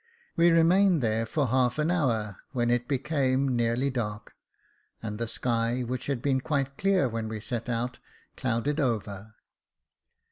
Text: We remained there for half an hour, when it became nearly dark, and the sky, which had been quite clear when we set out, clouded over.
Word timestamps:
We 0.35 0.49
remained 0.49 1.03
there 1.03 1.27
for 1.27 1.45
half 1.49 1.77
an 1.77 1.91
hour, 1.91 2.37
when 2.53 2.71
it 2.71 2.87
became 2.87 3.55
nearly 3.55 3.91
dark, 3.91 4.33
and 4.99 5.19
the 5.19 5.27
sky, 5.27 5.81
which 5.83 6.07
had 6.07 6.23
been 6.23 6.41
quite 6.41 6.75
clear 6.75 7.07
when 7.07 7.29
we 7.29 7.39
set 7.39 7.69
out, 7.69 7.99
clouded 8.35 8.79
over. 8.79 9.35